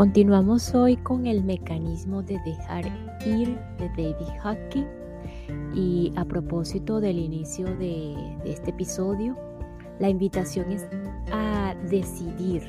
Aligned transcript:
Continuamos 0.00 0.74
hoy 0.74 0.96
con 0.96 1.26
el 1.26 1.44
mecanismo 1.44 2.22
de 2.22 2.38
dejar 2.38 2.86
ir 3.26 3.58
de 3.76 3.88
David 3.90 4.32
Huckey 4.42 4.86
y 5.74 6.10
a 6.16 6.24
propósito 6.24 7.00
del 7.00 7.18
inicio 7.18 7.66
de, 7.66 8.16
de 8.42 8.50
este 8.50 8.70
episodio, 8.70 9.36
la 9.98 10.08
invitación 10.08 10.72
es 10.72 10.86
a 11.32 11.74
decidir 11.90 12.62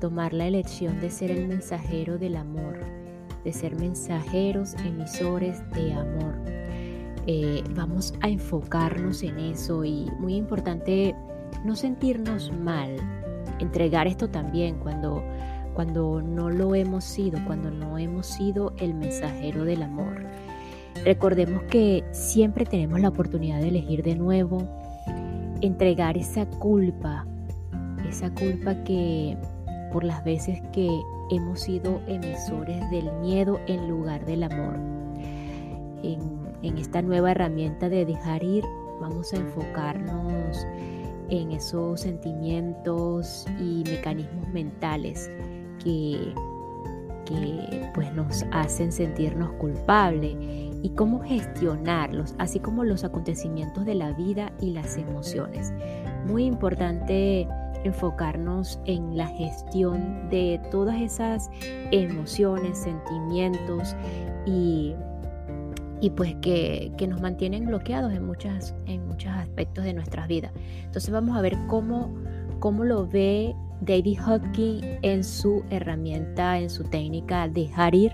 tomar 0.00 0.34
la 0.34 0.46
elección 0.46 1.00
de 1.00 1.08
ser 1.08 1.30
el 1.30 1.48
mensajero 1.48 2.18
del 2.18 2.36
amor, 2.36 2.78
de 3.42 3.52
ser 3.52 3.74
mensajeros 3.76 4.74
emisores 4.84 5.62
de 5.70 5.94
amor. 5.94 6.63
Eh, 7.26 7.64
vamos 7.74 8.14
a 8.20 8.28
enfocarnos 8.28 9.22
en 9.22 9.38
eso 9.38 9.84
y 9.84 10.10
muy 10.18 10.36
importante 10.36 11.14
no 11.64 11.74
sentirnos 11.74 12.52
mal, 12.52 12.96
entregar 13.60 14.06
esto 14.06 14.28
también 14.28 14.78
cuando 14.78 15.22
cuando 15.74 16.22
no 16.22 16.50
lo 16.50 16.74
hemos 16.74 17.04
sido, 17.04 17.38
cuando 17.46 17.70
no 17.70 17.98
hemos 17.98 18.26
sido 18.26 18.72
el 18.78 18.94
mensajero 18.94 19.64
del 19.64 19.82
amor. 19.82 20.24
Recordemos 21.04 21.64
que 21.64 22.04
siempre 22.12 22.64
tenemos 22.64 23.00
la 23.00 23.08
oportunidad 23.08 23.60
de 23.60 23.68
elegir 23.68 24.02
de 24.02 24.14
nuevo, 24.14 24.58
entregar 25.60 26.16
esa 26.16 26.46
culpa, 26.46 27.26
esa 28.08 28.30
culpa 28.30 28.82
que 28.84 29.36
por 29.92 30.04
las 30.04 30.24
veces 30.24 30.62
que 30.72 30.88
hemos 31.30 31.60
sido 31.60 32.00
emisores 32.06 32.88
del 32.90 33.10
miedo 33.20 33.60
en 33.66 33.88
lugar 33.88 34.24
del 34.24 34.44
amor. 34.44 34.78
En 36.64 36.78
esta 36.78 37.02
nueva 37.02 37.32
herramienta 37.32 37.88
de 37.88 38.06
dejar 38.06 38.42
ir, 38.42 38.64
vamos 39.00 39.32
a 39.34 39.36
enfocarnos 39.36 40.66
en 41.28 41.52
esos 41.52 42.00
sentimientos 42.00 43.46
y 43.60 43.84
mecanismos 43.86 44.48
mentales 44.48 45.30
que, 45.82 46.32
pues 47.94 48.12
nos 48.12 48.44
hacen 48.52 48.92
sentirnos 48.92 49.52
culpables 49.52 50.36
y 50.82 50.90
cómo 50.90 51.20
gestionarlos, 51.20 52.34
así 52.38 52.60
como 52.60 52.84
los 52.84 53.04
acontecimientos 53.04 53.84
de 53.86 53.94
la 53.94 54.12
vida 54.12 54.52
y 54.60 54.70
las 54.70 54.96
emociones. 54.96 55.72
Muy 56.26 56.44
importante 56.44 57.48
enfocarnos 57.84 58.78
en 58.86 59.16
la 59.16 59.26
gestión 59.28 60.28
de 60.30 60.60
todas 60.70 61.00
esas 61.00 61.50
emociones, 61.90 62.78
sentimientos 62.78 63.94
y, 64.46 64.94
y 66.00 66.10
pues 66.10 66.34
que, 66.42 66.92
que, 66.98 67.06
nos 67.06 67.20
mantienen 67.20 67.66
bloqueados 67.66 68.12
en, 68.12 68.26
muchas, 68.26 68.74
en 68.86 69.06
muchos 69.06 69.30
aspectos 69.32 69.84
de 69.84 69.94
nuestras 69.94 70.28
vidas. 70.28 70.52
Entonces 70.84 71.10
vamos 71.10 71.36
a 71.36 71.40
ver 71.40 71.56
cómo, 71.66 72.14
cómo 72.60 72.84
lo 72.84 73.06
ve 73.06 73.54
David 73.80 74.18
Hodgkin 74.26 74.80
en 75.02 75.24
su 75.24 75.62
herramienta, 75.70 76.58
en 76.58 76.70
su 76.70 76.84
técnica 76.84 77.48
dejar 77.48 77.94
ir. 77.94 78.12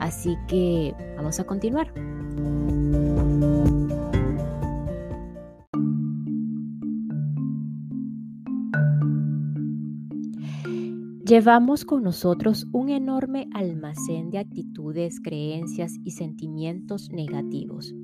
Así 0.00 0.36
que 0.48 0.94
vamos 1.16 1.40
a 1.40 1.44
continuar. 1.44 1.92
Llevamos 11.26 11.86
con 11.86 12.02
nosotros 12.02 12.66
un 12.70 12.90
enorme 12.90 13.48
almacén 13.54 14.28
de 14.30 14.36
actitudes, 14.36 15.20
creencias 15.22 15.94
y 16.04 16.10
sentimientos 16.10 17.08
negativos. 17.10 17.94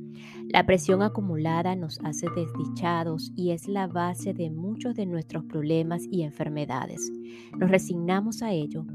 La 0.49 0.65
presión 0.65 1.03
acumulada 1.03 1.77
nos 1.77 2.01
hace 2.03 2.29
desdichados 2.35 3.31
y 3.37 3.51
es 3.51 3.69
la 3.69 3.89
base 3.89 4.33
de 4.33 4.49
muchos 4.49 4.95
de 4.95 5.05
nuestros 5.05 5.45
problemas 5.45 6.05
y 6.11 6.23
enfermedades. 6.23 7.13
Nos 7.59 7.71
resignamos 7.71 8.41
a 8.41 8.53
ello 8.53 8.87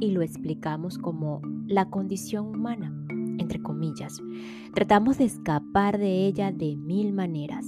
y 0.00 0.12
lo 0.12 0.22
explicamos 0.22 0.96
como 0.96 1.42
la 1.66 1.90
condición 1.90 2.46
humana, 2.46 2.90
entre 3.38 3.60
comillas. 3.60 4.18
Tratamos 4.72 5.18
de 5.18 5.24
escapar 5.24 5.98
de 5.98 6.26
ella 6.26 6.52
de 6.52 6.74
mil 6.74 7.12
maneras. 7.12 7.66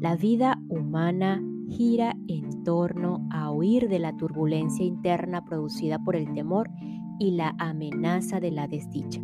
La 0.00 0.16
vida 0.16 0.60
humana 0.68 1.40
gira 1.68 2.16
en 2.28 2.64
torno 2.64 3.26
a 3.30 3.50
huir 3.50 3.88
de 3.88 3.98
la 3.98 4.16
turbulencia 4.16 4.84
interna 4.84 5.44
producida 5.44 5.98
por 5.98 6.16
el 6.16 6.32
temor 6.32 6.70
y 7.18 7.32
la 7.32 7.54
amenaza 7.58 8.40
de 8.40 8.50
la 8.50 8.68
desdicha. 8.68 9.20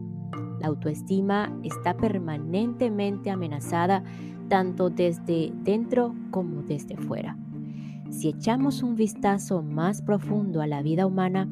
La 0.61 0.69
autoestima 0.69 1.53
está 1.63 1.97
permanentemente 1.97 3.31
amenazada 3.31 4.05
tanto 4.49 4.91
desde 4.91 5.53
dentro 5.63 6.15
como 6.31 6.63
desde 6.63 6.97
fuera. 6.97 7.37
Si 8.11 8.29
echamos 8.29 8.83
un 8.83 8.95
vistazo 8.95 9.63
más 9.63 10.03
profundo 10.03 10.61
a 10.61 10.67
la 10.67 10.83
vida 10.83 11.07
humana, 11.07 11.49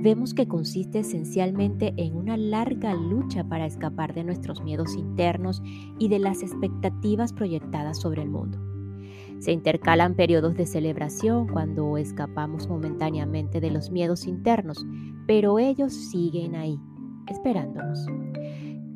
vemos 0.00 0.34
que 0.34 0.46
consiste 0.46 1.00
esencialmente 1.00 1.92
en 1.96 2.14
una 2.14 2.36
larga 2.36 2.94
lucha 2.94 3.44
para 3.44 3.66
escapar 3.66 4.14
de 4.14 4.22
nuestros 4.22 4.62
miedos 4.62 4.94
internos 4.96 5.62
y 5.98 6.08
de 6.08 6.20
las 6.20 6.42
expectativas 6.42 7.32
proyectadas 7.32 7.98
sobre 8.00 8.22
el 8.22 8.30
mundo. 8.30 8.73
Se 9.38 9.52
intercalan 9.52 10.14
periodos 10.14 10.54
de 10.54 10.66
celebración 10.66 11.48
cuando 11.48 11.96
escapamos 11.98 12.68
momentáneamente 12.68 13.60
de 13.60 13.70
los 13.70 13.90
miedos 13.90 14.26
internos, 14.26 14.86
pero 15.26 15.58
ellos 15.58 15.92
siguen 15.92 16.54
ahí, 16.54 16.78
esperándonos. 17.28 18.06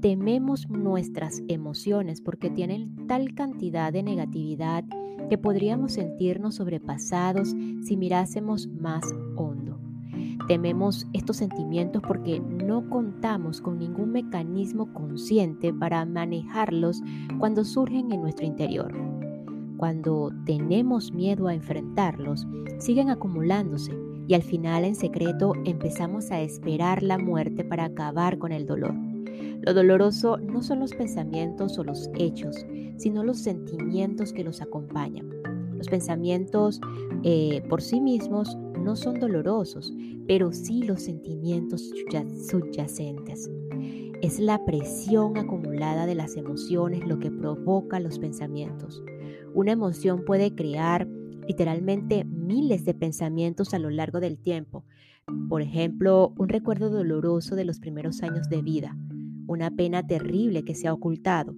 Tememos 0.00 0.69
nuestras 0.71 1.43
emociones 1.48 2.21
porque 2.21 2.50
tienen 2.50 3.06
tal 3.09 3.34
cantidad 3.34 3.93
de 3.93 4.03
negatividad 4.03 4.84
que 5.28 5.38
podríamos 5.38 5.93
sentirnos 5.93 6.56
sobrepasados 6.56 7.54
si 7.82 7.97
mirásemos 7.97 8.69
más 8.69 9.04
hondo. 9.37 9.81
Tememos 10.47 11.06
estos 11.12 11.37
sentimientos 11.37 12.00
porque 12.06 12.41
no 12.41 12.88
contamos 12.88 13.60
con 13.60 13.78
ningún 13.78 14.12
mecanismo 14.12 14.93
consciente 14.94 15.75
para 15.75 16.06
manejarlos 16.06 17.03
cuando 17.38 17.65
surgen 17.65 18.12
en 18.12 18.22
nuestro 18.22 18.47
interior. 18.47 19.17
Cuando 19.78 20.33
tenemos 20.44 21.12
miedo 21.12 21.47
a 21.47 21.55
enfrentarlos, 21.55 22.47
siguen 22.78 23.11
acumulándose 23.11 23.93
y 24.27 24.34
al 24.34 24.43
final 24.43 24.84
en 24.84 24.97
secreto 24.97 25.53
empezamos 25.65 26.33
a 26.33 26.41
esperar 26.41 27.05
la 27.05 27.16
muerte 27.16 27.65
para 27.65 27.84
acabar 27.84 28.39
con 28.39 28.50
el 28.50 28.66
dolor. 28.66 28.93
Lo 29.62 29.72
doloroso 29.72 30.37
no 30.39 30.62
son 30.62 30.81
los 30.81 30.93
pensamientos 30.94 31.78
o 31.78 31.84
los 31.84 32.11
hechos, 32.19 32.66
sino 32.97 33.22
los 33.22 33.39
sentimientos 33.39 34.33
que 34.33 34.43
los 34.43 34.61
acompañan. 34.61 35.31
Los 35.77 35.89
pensamientos 35.89 36.81
eh, 37.22 37.62
por 37.69 37.81
sí 37.81 38.00
mismos 38.00 38.56
no 38.83 38.97
son 38.97 39.21
dolorosos, 39.21 39.95
pero 40.27 40.53
sí 40.53 40.83
los 40.83 41.03
sentimientos 41.03 41.93
subyacentes. 42.50 43.49
Es 44.22 44.41
la 44.41 44.65
presión 44.65 45.37
acumulada 45.37 46.05
de 46.05 46.16
las 46.16 46.37
emociones 46.37 47.06
lo 47.06 47.21
que 47.21 47.31
provoca 47.31 48.00
los 48.00 48.19
pensamientos. 48.19 49.04
Una 49.54 49.72
emoción 49.72 50.24
puede 50.24 50.54
crear 50.54 51.09
literalmente 51.47 52.24
miles 52.24 52.84
de 52.84 52.95
pensamientos 52.95 53.72
a 53.74 53.78
lo 53.78 53.91
largo 53.91 54.21
del 54.21 54.39
tiempo. 54.39 54.84
Por 55.48 55.62
ejemplo, 55.62 56.33
un 56.39 56.48
recuerdo 56.48 56.91
doloroso 56.91 57.56
de 57.56 57.65
los 57.65 57.80
primeros 57.80 58.22
años 58.22 58.48
de 58.48 58.62
vida, 58.62 58.97
una 59.47 59.71
pena 59.71 60.06
terrible 60.06 60.65
que 60.65 60.74
se 60.74 60.89
ha 60.89 60.92
ocultado. 60.92 61.54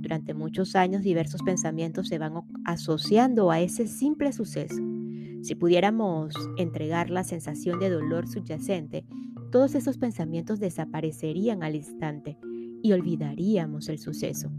Durante 0.00 0.34
muchos 0.34 0.76
años 0.76 1.02
diversos 1.02 1.42
pensamientos 1.42 2.08
se 2.08 2.18
van 2.18 2.34
asociando 2.64 3.50
a 3.50 3.60
ese 3.60 3.86
simple 3.86 4.32
suceso. 4.32 4.82
Si 5.42 5.54
pudiéramos 5.54 6.34
entregar 6.56 7.10
la 7.10 7.24
sensación 7.24 7.78
de 7.78 7.90
dolor 7.90 8.26
subyacente, 8.26 9.04
todos 9.50 9.74
esos 9.74 9.98
pensamientos 9.98 10.60
desaparecerían 10.60 11.62
al 11.62 11.76
instante 11.76 12.38
y 12.82 12.92
olvidaríamos 12.92 13.88
el 13.88 13.98
suceso. 13.98 14.50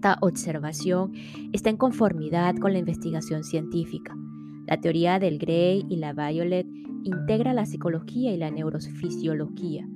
Esta 0.00 0.16
observación 0.22 1.12
está 1.52 1.68
en 1.68 1.76
conformidad 1.76 2.56
con 2.56 2.72
la 2.72 2.78
investigación 2.78 3.44
científica. 3.44 4.16
La 4.66 4.80
teoría 4.80 5.18
del 5.18 5.36
Gray 5.36 5.84
y 5.90 5.96
la 5.96 6.14
Violet 6.14 6.66
integra 7.04 7.52
la 7.52 7.66
psicología 7.66 8.32
y 8.32 8.38
la 8.38 8.50
neurofisiología. 8.50 9.86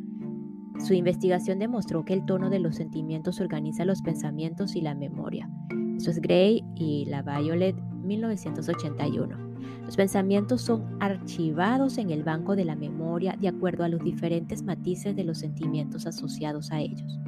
Su 0.78 0.92
investigación 0.92 1.58
demostró 1.58 2.04
que 2.04 2.12
el 2.12 2.26
tono 2.26 2.50
de 2.50 2.58
los 2.58 2.76
sentimientos 2.76 3.40
organiza 3.40 3.86
los 3.86 4.02
pensamientos 4.02 4.76
y 4.76 4.82
la 4.82 4.94
memoria. 4.94 5.48
Eso 5.96 6.10
es 6.10 6.20
Gray 6.20 6.62
y 6.74 7.06
la 7.06 7.22
Violet 7.22 7.74
1981. 8.02 9.43
Los 9.84 9.96
pensamientos 9.96 10.62
son 10.62 10.96
archivados 11.00 11.98
en 11.98 12.10
el 12.10 12.22
banco 12.22 12.56
de 12.56 12.64
la 12.64 12.76
memoria 12.76 13.36
de 13.40 13.48
acuerdo 13.48 13.84
a 13.84 13.88
los 13.88 14.02
diferentes 14.02 14.62
matices 14.62 15.14
de 15.14 15.24
los 15.24 15.38
sentimientos 15.38 16.06
asociados 16.06 16.72
a 16.72 16.80
ellos. 16.80 17.18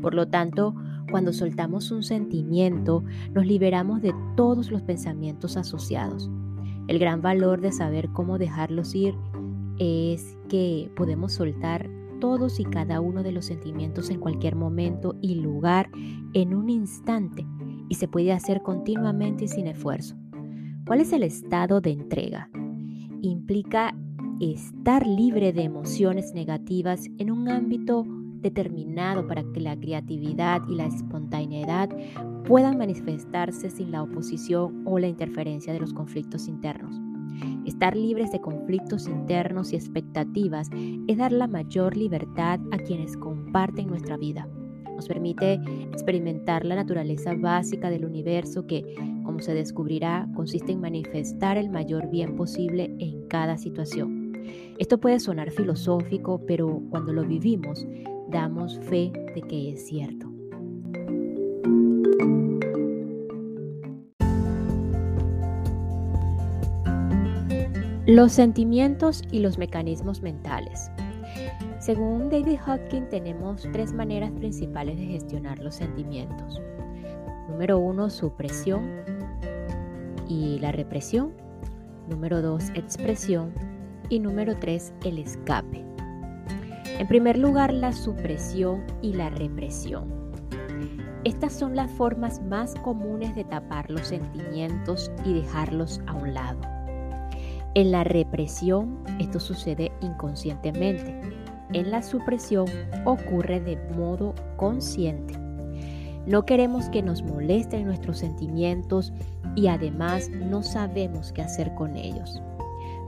Por 0.00 0.14
lo 0.14 0.28
tanto, 0.28 0.74
cuando 1.10 1.32
soltamos 1.32 1.90
un 1.90 2.02
sentimiento, 2.02 3.04
nos 3.32 3.46
liberamos 3.46 4.00
de 4.00 4.14
todos 4.36 4.70
los 4.70 4.82
pensamientos 4.82 5.56
asociados. 5.56 6.30
El 6.88 6.98
gran 6.98 7.22
valor 7.22 7.60
de 7.60 7.72
saber 7.72 8.08
cómo 8.10 8.38
dejarlos 8.38 8.94
ir 8.94 9.14
es 9.78 10.36
que 10.48 10.90
podemos 10.96 11.32
soltar 11.32 11.88
todos 12.20 12.60
y 12.60 12.64
cada 12.64 13.00
uno 13.00 13.22
de 13.22 13.32
los 13.32 13.46
sentimientos 13.46 14.10
en 14.10 14.20
cualquier 14.20 14.54
momento 14.54 15.16
y 15.20 15.36
lugar 15.36 15.90
en 16.34 16.54
un 16.54 16.68
instante 16.68 17.46
y 17.88 17.94
se 17.94 18.06
puede 18.06 18.32
hacer 18.32 18.62
continuamente 18.62 19.44
y 19.44 19.48
sin 19.48 19.66
esfuerzo. 19.66 20.19
¿Cuál 20.86 21.00
es 21.00 21.12
el 21.12 21.22
estado 21.22 21.80
de 21.80 21.90
entrega? 21.90 22.50
Implica 23.22 23.94
estar 24.40 25.06
libre 25.06 25.52
de 25.52 25.62
emociones 25.62 26.32
negativas 26.34 27.06
en 27.18 27.30
un 27.30 27.48
ámbito 27.48 28.04
determinado 28.40 29.26
para 29.26 29.44
que 29.52 29.60
la 29.60 29.78
creatividad 29.78 30.62
y 30.68 30.74
la 30.74 30.86
espontaneidad 30.86 31.90
puedan 32.44 32.78
manifestarse 32.78 33.70
sin 33.70 33.92
la 33.92 34.02
oposición 34.02 34.82
o 34.86 34.98
la 34.98 35.08
interferencia 35.08 35.72
de 35.72 35.80
los 35.80 35.92
conflictos 35.92 36.48
internos. 36.48 37.00
Estar 37.66 37.96
libres 37.96 38.32
de 38.32 38.40
conflictos 38.40 39.06
internos 39.06 39.72
y 39.72 39.76
expectativas 39.76 40.70
es 41.06 41.16
dar 41.16 41.32
la 41.32 41.46
mayor 41.46 41.96
libertad 41.96 42.58
a 42.72 42.78
quienes 42.78 43.16
comparten 43.16 43.88
nuestra 43.88 44.16
vida. 44.16 44.48
Nos 45.00 45.08
permite 45.08 45.54
experimentar 45.92 46.66
la 46.66 46.74
naturaleza 46.74 47.32
básica 47.32 47.88
del 47.88 48.04
universo 48.04 48.66
que, 48.66 48.84
como 49.24 49.40
se 49.40 49.54
descubrirá, 49.54 50.28
consiste 50.34 50.72
en 50.72 50.82
manifestar 50.82 51.56
el 51.56 51.70
mayor 51.70 52.10
bien 52.10 52.36
posible 52.36 52.94
en 52.98 53.26
cada 53.26 53.56
situación. 53.56 54.34
Esto 54.78 55.00
puede 55.00 55.18
sonar 55.18 55.52
filosófico, 55.52 56.44
pero 56.46 56.82
cuando 56.90 57.14
lo 57.14 57.24
vivimos, 57.24 57.86
damos 58.28 58.78
fe 58.80 59.10
de 59.34 59.40
que 59.40 59.72
es 59.72 59.86
cierto. 59.86 60.30
Los 68.06 68.32
sentimientos 68.32 69.22
y 69.32 69.38
los 69.38 69.56
mecanismos 69.56 70.20
mentales. 70.20 70.90
Según 71.90 72.30
David 72.30 72.60
Hodgkin, 72.64 73.08
tenemos 73.08 73.66
tres 73.72 73.92
maneras 73.92 74.30
principales 74.30 74.96
de 74.96 75.06
gestionar 75.06 75.58
los 75.58 75.74
sentimientos. 75.74 76.62
Número 77.48 77.80
uno, 77.80 78.10
supresión 78.10 78.88
y 80.28 80.60
la 80.60 80.70
represión. 80.70 81.32
Número 82.08 82.42
dos, 82.42 82.70
expresión. 82.74 83.52
Y 84.08 84.20
número 84.20 84.54
tres, 84.54 84.94
el 85.04 85.18
escape. 85.18 85.84
En 86.96 87.08
primer 87.08 87.36
lugar, 87.36 87.72
la 87.72 87.92
supresión 87.92 88.84
y 89.02 89.14
la 89.14 89.28
represión. 89.30 90.30
Estas 91.24 91.52
son 91.52 91.74
las 91.74 91.90
formas 91.90 92.40
más 92.40 92.72
comunes 92.84 93.34
de 93.34 93.42
tapar 93.42 93.90
los 93.90 94.06
sentimientos 94.06 95.10
y 95.24 95.32
dejarlos 95.32 96.00
a 96.06 96.14
un 96.14 96.34
lado. 96.34 96.60
En 97.74 97.90
la 97.90 98.04
represión 98.04 99.02
esto 99.18 99.40
sucede 99.40 99.90
inconscientemente 100.00 101.39
en 101.72 101.90
la 101.90 102.02
supresión 102.02 102.66
ocurre 103.04 103.60
de 103.60 103.76
modo 103.96 104.34
consciente. 104.56 105.34
No 106.26 106.44
queremos 106.44 106.88
que 106.90 107.02
nos 107.02 107.22
molesten 107.22 107.86
nuestros 107.86 108.18
sentimientos 108.18 109.12
y 109.56 109.68
además 109.68 110.28
no 110.28 110.62
sabemos 110.62 111.32
qué 111.32 111.42
hacer 111.42 111.74
con 111.74 111.96
ellos. 111.96 112.42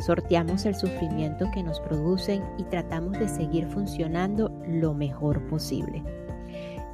Sorteamos 0.00 0.67
el 0.67 0.75
sufrimiento 0.75 1.49
que 1.55 1.62
nos 1.62 1.79
producen 1.81 2.43
y 2.59 2.64
tratamos 2.64 3.12
de 3.19 3.29
seguir 3.29 3.67
funcionando 3.67 4.50
lo 4.67 4.94
mejor 4.94 5.47
posible. 5.47 6.03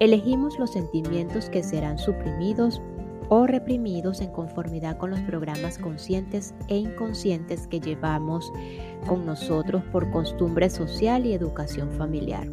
Elegimos 0.01 0.59
los 0.59 0.73
sentimientos 0.73 1.49
que 1.49 1.63
serán 1.63 1.99
suprimidos 1.99 2.83
o 3.29 3.47
reprimidos 3.47 4.21
en 4.21 4.31
conformidad 4.31 4.97
con 4.97 5.11
los 5.11 5.21
programas 5.21 5.79
conscientes 5.79 6.55
e 6.69 6.77
inconscientes 6.77 7.67
que 7.67 7.81
llevamos 7.81 8.53
con 9.07 9.27
nosotros 9.27 9.83
por 9.93 10.11
costumbre 10.11 10.71
social 10.71 11.27
y 11.27 11.33
educación 11.33 11.91
familiar. 11.93 12.47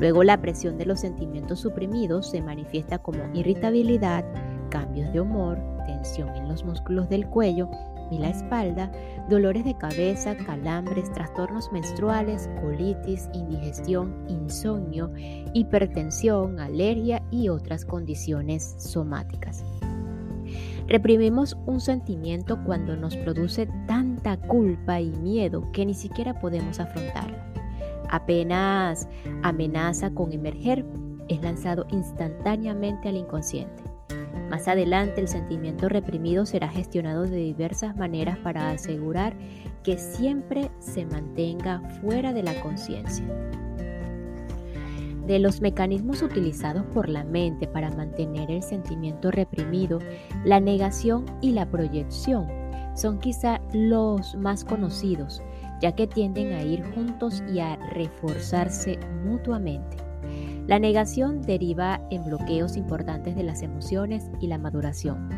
Luego 0.00 0.22
la 0.22 0.40
presión 0.40 0.78
de 0.78 0.86
los 0.86 1.00
sentimientos 1.00 1.60
suprimidos 1.60 2.30
se 2.30 2.40
manifiesta 2.40 2.98
como 2.98 3.18
irritabilidad, 3.34 4.24
cambios 4.70 5.12
de 5.12 5.20
humor, 5.20 5.58
tensión 5.86 6.28
en 6.36 6.48
los 6.48 6.64
músculos 6.64 7.08
del 7.08 7.26
cuello 7.26 7.68
y 8.10 8.18
la 8.18 8.30
espalda, 8.30 8.90
dolores 9.28 9.64
de 9.64 9.76
cabeza, 9.76 10.36
calambres, 10.36 11.12
trastornos 11.12 11.70
menstruales, 11.72 12.48
colitis, 12.60 13.28
indigestión, 13.34 14.24
insomnio, 14.28 15.10
hipertensión, 15.52 16.60
alergia 16.60 17.22
y 17.30 17.48
otras 17.48 17.84
condiciones 17.84 18.76
somáticas. 18.78 19.64
Reprimimos 20.88 21.54
un 21.66 21.82
sentimiento 21.82 22.58
cuando 22.64 22.96
nos 22.96 23.14
produce 23.14 23.68
tanta 23.86 24.38
culpa 24.38 25.00
y 25.00 25.10
miedo 25.10 25.70
que 25.72 25.84
ni 25.84 25.92
siquiera 25.92 26.40
podemos 26.40 26.80
afrontarlo. 26.80 27.36
Apenas 28.08 29.06
amenaza 29.42 30.10
con 30.10 30.32
emerger, 30.32 30.86
es 31.28 31.42
lanzado 31.42 31.86
instantáneamente 31.90 33.10
al 33.10 33.16
inconsciente. 33.16 33.82
Más 34.48 34.66
adelante 34.66 35.20
el 35.20 35.28
sentimiento 35.28 35.90
reprimido 35.90 36.46
será 36.46 36.68
gestionado 36.68 37.24
de 37.24 37.36
diversas 37.36 37.94
maneras 37.94 38.38
para 38.38 38.70
asegurar 38.70 39.36
que 39.82 39.98
siempre 39.98 40.70
se 40.78 41.04
mantenga 41.04 41.82
fuera 42.00 42.32
de 42.32 42.42
la 42.42 42.58
conciencia 42.62 43.26
de 45.28 45.38
los 45.38 45.60
mecanismos 45.60 46.22
utilizados 46.22 46.84
por 46.86 47.08
la 47.08 47.22
mente 47.22 47.68
para 47.68 47.90
mantener 47.90 48.50
el 48.50 48.62
sentimiento 48.62 49.30
reprimido, 49.30 49.98
la 50.44 50.58
negación 50.58 51.26
y 51.42 51.52
la 51.52 51.70
proyección 51.70 52.48
son 52.96 53.18
quizá 53.18 53.60
los 53.72 54.34
más 54.34 54.64
conocidos, 54.64 55.40
ya 55.80 55.92
que 55.92 56.06
tienden 56.06 56.52
a 56.54 56.62
ir 56.62 56.82
juntos 56.94 57.44
y 57.52 57.60
a 57.60 57.76
reforzarse 57.92 58.98
mutuamente. 59.24 59.98
La 60.66 60.78
negación 60.78 61.42
deriva 61.42 62.00
en 62.10 62.24
bloqueos 62.24 62.76
importantes 62.76 63.36
de 63.36 63.42
las 63.42 63.62
emociones 63.62 64.30
y 64.40 64.48
la 64.48 64.58
maduración. 64.58 65.28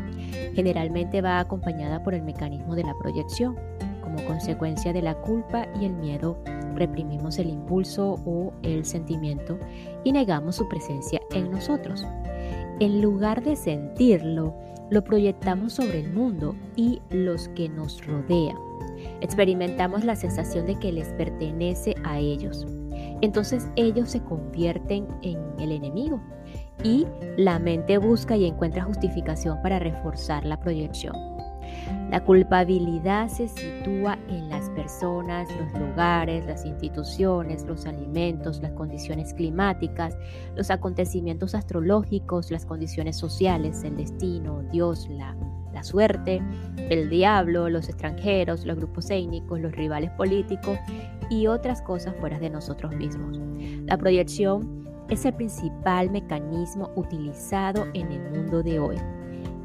Generalmente 0.53 1.21
va 1.21 1.39
acompañada 1.39 2.01
por 2.03 2.13
el 2.13 2.23
mecanismo 2.23 2.75
de 2.75 2.83
la 2.83 2.95
proyección, 2.99 3.57
como 4.01 4.25
consecuencia 4.25 4.91
de 4.91 5.01
la 5.01 5.15
culpa 5.15 5.67
y 5.79 5.85
el 5.85 5.93
miedo 5.93 6.41
reprimimos 6.75 7.37
el 7.39 7.49
impulso 7.49 8.19
o 8.25 8.53
el 8.63 8.85
sentimiento 8.85 9.57
y 10.03 10.11
negamos 10.11 10.55
su 10.55 10.67
presencia 10.67 11.21
en 11.31 11.51
nosotros. 11.51 12.05
En 12.79 13.01
lugar 13.01 13.43
de 13.43 13.55
sentirlo, 13.55 14.55
lo 14.89 15.03
proyectamos 15.03 15.73
sobre 15.73 15.99
el 16.01 16.11
mundo 16.11 16.55
y 16.75 17.01
los 17.09 17.47
que 17.49 17.69
nos 17.69 18.05
rodean. 18.05 18.57
Experimentamos 19.21 20.03
la 20.03 20.15
sensación 20.15 20.65
de 20.65 20.75
que 20.75 20.91
les 20.91 21.07
pertenece 21.13 21.95
a 22.03 22.19
ellos. 22.19 22.65
Entonces 23.21 23.67
ellos 23.75 24.09
se 24.09 24.21
convierten 24.21 25.07
en 25.21 25.39
el 25.59 25.71
enemigo 25.71 26.21
y 26.83 27.05
la 27.37 27.59
mente 27.59 27.97
busca 27.97 28.35
y 28.35 28.45
encuentra 28.45 28.83
justificación 28.83 29.61
para 29.61 29.79
reforzar 29.79 30.45
la 30.45 30.59
proyección. 30.59 31.15
La 32.11 32.23
culpabilidad 32.25 33.29
se 33.29 33.47
sitúa 33.47 34.19
en 34.27 34.49
las 34.49 34.69
personas, 34.71 35.47
los 35.57 35.81
lugares, 35.81 36.45
las 36.45 36.65
instituciones, 36.65 37.63
los 37.63 37.85
alimentos, 37.85 38.61
las 38.61 38.73
condiciones 38.73 39.33
climáticas, 39.33 40.17
los 40.55 40.69
acontecimientos 40.71 41.55
astrológicos, 41.55 42.51
las 42.51 42.65
condiciones 42.65 43.15
sociales, 43.15 43.85
el 43.85 43.95
destino, 43.95 44.61
Dios, 44.73 45.07
la, 45.09 45.35
suerte, 45.83 46.43
el 46.89 47.09
diablo, 47.09 47.69
los 47.69 47.87
extranjeros, 47.87 48.65
los 48.65 48.77
grupos 48.77 49.09
étnicos, 49.09 49.59
los 49.59 49.71
rivales 49.71 50.11
políticos 50.11 50.77
y 51.29 51.47
otras 51.47 51.81
cosas 51.81 52.13
fuera 52.19 52.37
de 52.39 52.49
nosotros 52.49 52.93
mismos. 52.93 53.39
La 53.85 53.97
proyección 53.97 54.85
es 55.09 55.25
el 55.25 55.33
principal 55.33 56.11
mecanismo 56.11 56.91
utilizado 56.95 57.87
en 57.93 58.11
el 58.11 58.29
mundo 58.31 58.61
de 58.61 58.79
hoy 58.79 58.97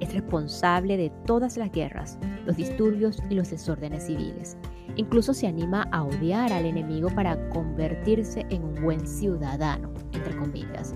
es 0.00 0.12
responsable 0.12 0.96
de 0.96 1.10
todas 1.26 1.56
las 1.56 1.70
guerras, 1.72 2.18
los 2.44 2.56
disturbios 2.56 3.18
y 3.30 3.34
los 3.34 3.50
desórdenes 3.50 4.04
civiles. 4.04 4.56
Incluso 4.96 5.34
se 5.34 5.46
anima 5.46 5.88
a 5.92 6.04
odiar 6.04 6.52
al 6.52 6.64
enemigo 6.64 7.10
para 7.10 7.48
convertirse 7.50 8.46
en 8.50 8.64
un 8.64 8.74
buen 8.82 9.06
ciudadano, 9.06 9.92
entre 10.12 10.36
comillas. 10.36 10.94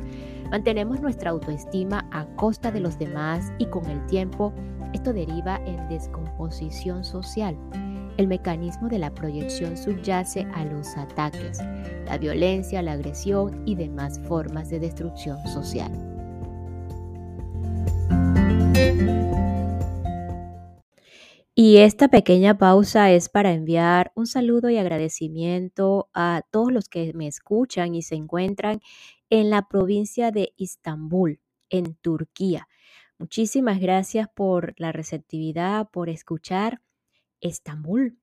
Mantenemos 0.50 1.00
nuestra 1.00 1.30
autoestima 1.30 2.08
a 2.10 2.26
costa 2.36 2.72
de 2.72 2.80
los 2.80 2.98
demás 2.98 3.52
y 3.58 3.66
con 3.66 3.86
el 3.86 4.04
tiempo 4.06 4.52
esto 4.92 5.12
deriva 5.12 5.60
en 5.66 5.88
descomposición 5.88 7.04
social. 7.04 7.56
El 8.16 8.26
mecanismo 8.26 8.88
de 8.88 8.98
la 8.98 9.14
proyección 9.14 9.76
subyace 9.76 10.46
a 10.54 10.64
los 10.64 10.96
ataques, 10.96 11.58
la 12.06 12.18
violencia, 12.18 12.82
la 12.82 12.92
agresión 12.92 13.62
y 13.66 13.76
demás 13.76 14.20
formas 14.26 14.68
de 14.68 14.80
destrucción 14.80 15.38
social. 15.46 16.09
Y 21.62 21.76
esta 21.76 22.08
pequeña 22.08 22.56
pausa 22.56 23.10
es 23.10 23.28
para 23.28 23.52
enviar 23.52 24.12
un 24.14 24.26
saludo 24.26 24.70
y 24.70 24.78
agradecimiento 24.78 26.08
a 26.14 26.42
todos 26.50 26.72
los 26.72 26.88
que 26.88 27.12
me 27.12 27.26
escuchan 27.26 27.94
y 27.94 28.00
se 28.00 28.14
encuentran 28.14 28.80
en 29.28 29.50
la 29.50 29.68
provincia 29.68 30.30
de 30.30 30.54
Istambul, 30.56 31.38
en 31.68 31.96
Turquía. 31.96 32.66
Muchísimas 33.18 33.78
gracias 33.78 34.26
por 34.34 34.74
la 34.78 34.90
receptividad, 34.90 35.90
por 35.90 36.08
escuchar 36.08 36.80
Estambul. 37.42 38.16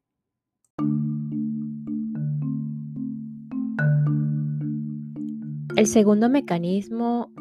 El 5.76 5.86
segundo 5.86 6.28
mecanismo, 6.28 7.32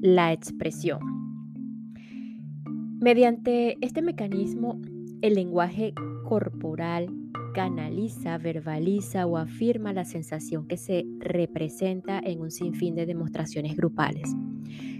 la 0.00 0.32
expresión. 0.32 1.15
Mediante 3.00 3.76
este 3.82 4.00
mecanismo, 4.00 4.80
el 5.20 5.34
lenguaje 5.34 5.92
corporal 6.24 7.08
canaliza, 7.52 8.38
verbaliza 8.38 9.26
o 9.26 9.36
afirma 9.36 9.92
la 9.92 10.06
sensación 10.06 10.66
que 10.66 10.78
se 10.78 11.04
representa 11.18 12.18
en 12.18 12.40
un 12.40 12.50
sinfín 12.50 12.94
de 12.94 13.04
demostraciones 13.04 13.76
grupales. 13.76 14.34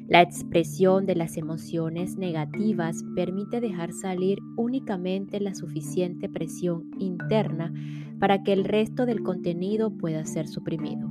La 0.09 0.21
expresión 0.21 1.07
de 1.07 1.17
las 1.17 1.39
emociones 1.39 2.19
negativas 2.19 3.03
permite 3.15 3.63
dejar 3.63 3.95
salir 3.95 4.41
únicamente 4.59 5.41
la 5.41 5.55
suficiente 5.55 6.29
presión 6.29 6.91
interna 6.99 7.73
para 8.21 8.43
que 8.43 8.53
el 8.53 8.65
resto 8.65 9.07
del 9.07 9.23
contenido 9.23 9.91
pueda 9.91 10.25
ser 10.27 10.49
suprimido. 10.49 11.11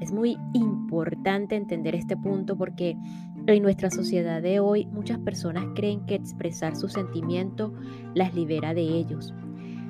Es 0.00 0.12
muy 0.12 0.36
importante 0.52 1.56
entender 1.56 1.94
este 1.94 2.16
punto 2.16 2.56
porque 2.56 2.96
en 3.52 3.62
nuestra 3.62 3.90
sociedad 3.90 4.40
de 4.40 4.58
hoy 4.58 4.86
muchas 4.86 5.18
personas 5.18 5.66
creen 5.74 6.06
que 6.06 6.14
expresar 6.14 6.76
su 6.76 6.88
sentimiento 6.88 7.74
las 8.14 8.34
libera 8.34 8.72
de 8.72 8.82
ellos. 8.82 9.34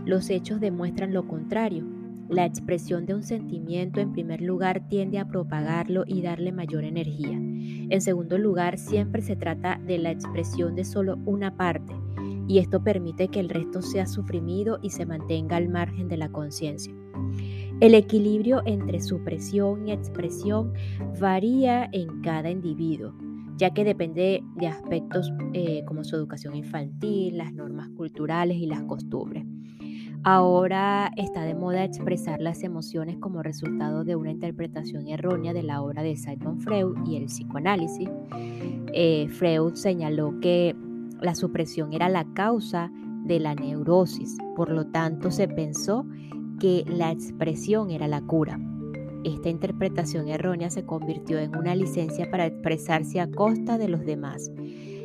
Los 0.05 0.29
hechos 0.29 0.61
demuestran 0.61 1.15
lo 1.15 1.29
contrario. 1.29 1.85
La 2.29 2.47
expresión 2.47 3.07
de 3.07 3.15
un 3.15 3.23
sentimiento 3.23 4.01
en 4.01 4.13
primer 4.13 4.41
lugar 4.41 4.89
tiende 4.89 5.19
a 5.19 5.29
propagarlo 5.29 6.05
y 6.07 6.23
darle 6.23 6.53
mayor 6.53 6.85
energía. 6.85 7.39
En 7.39 8.01
segundo 8.01 8.39
lugar, 8.39 8.79
siempre 8.79 9.23
se 9.23 9.37
trata 9.37 9.81
de 9.87 9.99
la 9.99 10.11
expresión 10.11 10.75
de 10.75 10.85
solo 10.85 11.19
una 11.25 11.57
parte 11.57 11.95
y 12.49 12.59
esto 12.59 12.83
permite 12.83 13.29
que 13.29 13.41
el 13.41 13.49
resto 13.49 13.83
sea 13.83 14.07
suprimido 14.07 14.79
y 14.83 14.91
se 14.91 15.07
mantenga 15.07 15.57
al 15.57 15.69
margen 15.69 16.09
de 16.09 16.17
la 16.17 16.31
conciencia. 16.31 16.93
El 17.81 17.95
equilibrio 17.95 18.63
entre 18.67 19.01
supresión 19.01 19.89
y 19.89 19.93
expresión 19.93 20.73
varía 21.21 21.89
en 21.93 22.21
cada 22.21 22.51
individuo 22.51 23.15
ya 23.57 23.71
que 23.71 23.85
depende 23.85 24.43
de 24.57 24.67
aspectos 24.67 25.33
eh, 25.53 25.83
como 25.87 26.05
su 26.05 26.17
educación 26.17 26.55
infantil, 26.55 27.39
las 27.39 27.53
normas 27.53 27.89
culturales 27.91 28.57
y 28.57 28.67
las 28.67 28.83
costumbres. 28.83 29.45
Ahora 30.27 31.11
está 31.17 31.43
de 31.43 31.55
moda 31.55 31.85
expresar 31.85 32.41
las 32.41 32.63
emociones 32.63 33.19
como 33.19 33.43
resultado 33.43 34.05
de 34.05 34.17
una 34.17 34.31
interpretación 34.31 35.07
errónea 35.07 35.53
de 35.53 35.63
la 35.63 35.83
obra 35.83 36.03
de 36.03 36.17
Sigmund 36.17 36.63
Freud 36.63 36.97
y 37.07 37.17
el 37.17 37.27
psicoanálisis. 37.27 38.09
Eh, 38.95 39.29
Freud 39.29 39.75
señaló 39.75 40.41
que 40.41 40.75
la 41.21 41.35
supresión 41.35 41.93
era 41.93 42.09
la 42.09 42.25
causa 42.33 42.91
de 43.25 43.39
la 43.39 43.55
neurosis, 43.55 44.39
por 44.57 44.71
lo 44.71 44.87
tanto 44.87 45.31
se 45.31 45.47
pensó 45.47 46.07
que 46.59 46.85
la 46.87 47.11
expresión 47.11 47.91
era 47.91 48.09
la 48.09 48.23
cura. 48.23 48.59
Esta 49.25 49.49
interpretación 49.49 50.29
errónea 50.29 50.69
se 50.69 50.85
convirtió 50.85 51.39
en 51.39 51.57
una 51.57 51.75
licencia 51.75 52.31
para 52.31 52.45
expresarse 52.45 53.21
a 53.21 53.31
costa 53.31 53.79
de 53.79 53.89
los 53.89 54.05
demás. 54.05 54.53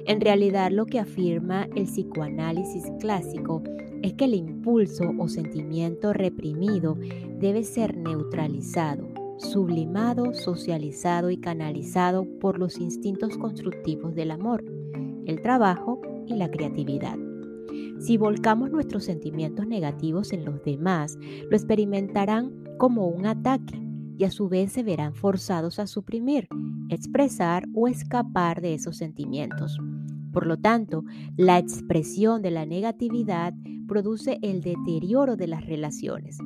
En 0.05 0.19
realidad 0.19 0.71
lo 0.71 0.85
que 0.85 0.99
afirma 0.99 1.69
el 1.75 1.85
psicoanálisis 1.85 2.83
clásico 2.99 3.63
es 4.01 4.13
que 4.15 4.25
el 4.25 4.33
impulso 4.33 5.13
o 5.17 5.29
sentimiento 5.29 6.11
reprimido 6.11 6.97
debe 7.39 7.63
ser 7.63 7.95
neutralizado, 7.95 9.07
sublimado, 9.37 10.33
socializado 10.33 11.31
y 11.31 11.37
canalizado 11.37 12.25
por 12.41 12.59
los 12.59 12.77
instintos 12.77 13.37
constructivos 13.37 14.15
del 14.15 14.31
amor, 14.31 14.65
el 15.25 15.41
trabajo 15.41 16.01
y 16.27 16.35
la 16.35 16.51
creatividad. 16.51 17.17
Si 17.99 18.17
volcamos 18.17 18.69
nuestros 18.69 19.05
sentimientos 19.05 19.65
negativos 19.65 20.33
en 20.33 20.43
los 20.43 20.61
demás, 20.63 21.17
lo 21.49 21.55
experimentarán 21.55 22.51
como 22.77 23.07
un 23.07 23.25
ataque 23.25 23.88
y 24.19 24.25
a 24.25 24.31
su 24.31 24.49
vez 24.49 24.73
se 24.73 24.83
verán 24.83 25.15
forzados 25.15 25.79
a 25.79 25.87
suprimir, 25.87 26.49
expresar 26.89 27.63
o 27.73 27.87
escapar 27.87 28.59
de 28.59 28.73
esos 28.73 28.97
sentimientos. 28.97 29.79
Por 30.33 30.45
lo 30.45 30.57
tanto, 30.57 31.05
la 31.37 31.57
expresión 31.57 32.41
de 32.41 32.51
la 32.51 32.65
negatividad 32.65 33.53
produce 33.87 34.37
el 34.41 34.59
deterioro 34.61 35.37
de 35.37 35.47
las 35.47 35.65
relaciones. 35.65 36.37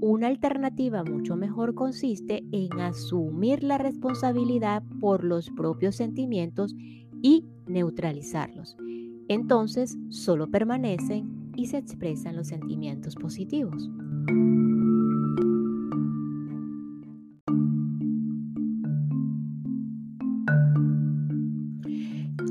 Una 0.00 0.28
alternativa 0.28 1.04
mucho 1.04 1.36
mejor 1.36 1.74
consiste 1.74 2.42
en 2.52 2.80
asumir 2.80 3.62
la 3.64 3.76
responsabilidad 3.76 4.82
por 4.98 5.22
los 5.22 5.50
propios 5.50 5.96
sentimientos 5.96 6.74
y 7.20 7.44
neutralizarlos. 7.66 8.78
Entonces, 9.28 9.98
solo 10.08 10.50
permanecen 10.50 11.52
y 11.54 11.66
se 11.66 11.76
expresan 11.76 12.34
los 12.34 12.48
sentimientos 12.48 13.14
positivos. 13.14 13.90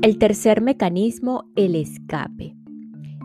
El 0.02 0.16
tercer 0.16 0.62
mecanismo, 0.62 1.44
el 1.56 1.74
escape. 1.74 2.56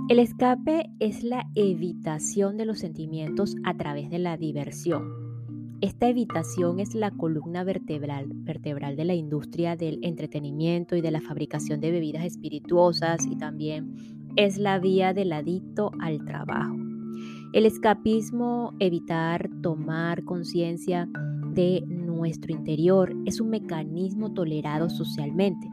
El 0.09 0.19
escape 0.19 0.89
es 0.99 1.23
la 1.23 1.47
evitación 1.55 2.57
de 2.57 2.65
los 2.65 2.79
sentimientos 2.79 3.55
a 3.63 3.77
través 3.77 4.09
de 4.09 4.19
la 4.19 4.35
diversión. 4.35 5.07
Esta 5.79 6.09
evitación 6.09 6.81
es 6.81 6.93
la 6.93 7.11
columna 7.11 7.63
vertebral, 7.63 8.27
vertebral 8.27 8.97
de 8.97 9.05
la 9.05 9.13
industria 9.13 9.77
del 9.77 9.99
entretenimiento 10.03 10.97
y 10.97 11.01
de 11.01 11.11
la 11.11 11.21
fabricación 11.21 11.79
de 11.79 11.91
bebidas 11.91 12.25
espirituosas 12.25 13.25
y 13.25 13.37
también 13.37 13.95
es 14.35 14.57
la 14.57 14.77
vía 14.77 15.13
del 15.13 15.31
adicto 15.31 15.91
al 16.01 16.25
trabajo. 16.25 16.75
El 17.53 17.65
escapismo, 17.65 18.73
evitar 18.79 19.49
tomar 19.61 20.25
conciencia 20.25 21.07
de 21.53 21.85
nuestro 21.87 22.51
interior, 22.51 23.15
es 23.25 23.39
un 23.39 23.49
mecanismo 23.49 24.33
tolerado 24.33 24.89
socialmente 24.89 25.69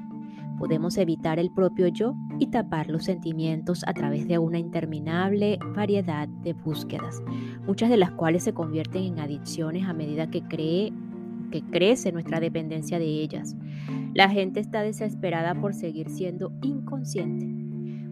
Podemos 0.63 0.97
evitar 0.97 1.41
el 1.41 1.51
propio 1.51 1.89
yo 1.89 2.15
y 2.39 2.47
tapar 2.47 2.87
los 2.87 3.07
sentimientos 3.07 3.83
a 3.85 3.95
través 3.95 4.29
de 4.29 4.39
una 4.39 4.61
interminable 4.61 5.59
variedad 5.75 6.29
de 6.29 6.53
búsquedas, 6.53 7.21
muchas 7.67 7.91
de 7.91 7.97
las 7.97 8.13
cuales 8.13 8.45
se 8.45 8.55
convierten 8.55 9.03
en 9.03 9.19
adicciones 9.19 9.89
a 9.89 9.93
medida 9.93 10.31
que, 10.31 10.45
crece 11.73 12.13
nuestra 12.13 12.39
dependencia 12.39 13.01
de 13.01 13.07
ellas. 13.07 13.57
La 14.15 14.29
gente 14.29 14.61
está 14.61 14.83
desesperada 14.83 15.61
por 15.61 15.75
seguir 15.75 16.09
siendo 16.09 16.53
inconsciente. 16.63 17.45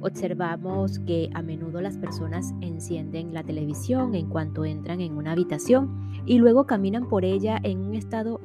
Observamos 0.01 0.99
que 0.99 1.31
a 1.35 1.43
menudo 1.43 1.81
las 1.81 1.99
personas 1.99 2.53
encienden 2.63 3.33
la 3.33 3.45
televisión 3.45 4.17
en 4.17 4.29
cuanto 4.29 4.65
entran 4.65 5.01
en 5.01 5.17
una 5.17 5.33
habitación 5.33 6.11
y 6.27 6.39
luego 6.39 6.67
caminan 6.67 7.09
por 7.09 7.25
ella 7.25 7.61
en 7.63 7.79
un 7.79 7.95
estado 7.95 8.41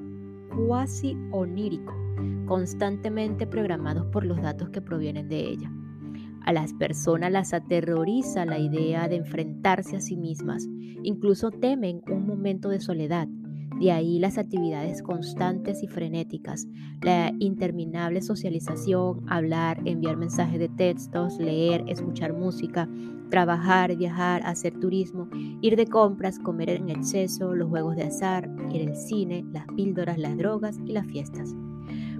cuasi 0.55 1.17
onírico 1.31 2.04
constantemente 2.45 3.47
programados 3.47 4.05
por 4.07 4.25
los 4.25 4.41
datos 4.41 4.69
que 4.69 4.81
provienen 4.81 5.29
de 5.29 5.39
ella. 5.39 5.71
A 6.45 6.53
las 6.53 6.73
personas 6.73 7.31
las 7.31 7.53
aterroriza 7.53 8.45
la 8.45 8.59
idea 8.59 9.07
de 9.07 9.15
enfrentarse 9.15 9.95
a 9.95 10.01
sí 10.01 10.15
mismas, 10.15 10.67
incluso 11.01 11.49
temen 11.49 12.03
un 12.07 12.27
momento 12.27 12.69
de 12.69 12.79
soledad. 12.79 13.27
De 13.79 13.91
ahí 13.91 14.19
las 14.19 14.37
actividades 14.37 15.01
constantes 15.01 15.83
y 15.83 15.87
frenéticas, 15.87 16.67
la 17.01 17.33
interminable 17.39 18.21
socialización, 18.21 19.25
hablar, 19.27 19.81
enviar 19.85 20.17
mensajes 20.17 20.59
de 20.59 20.69
textos, 20.69 21.39
leer, 21.39 21.83
escuchar 21.87 22.31
música, 22.33 22.87
trabajar, 23.29 23.95
viajar, 23.97 24.43
hacer 24.45 24.79
turismo, 24.79 25.27
ir 25.61 25.75
de 25.75 25.87
compras, 25.87 26.39
comer 26.39 26.69
en 26.69 26.89
exceso, 26.89 27.53
los 27.55 27.69
juegos 27.69 27.95
de 27.95 28.03
azar, 28.03 28.49
ir 28.71 28.87
al 28.87 28.95
cine, 28.95 29.43
las 29.51 29.65
píldoras, 29.75 30.19
las 30.19 30.37
drogas 30.37 30.79
y 30.85 30.93
las 30.93 31.07
fiestas. 31.07 31.55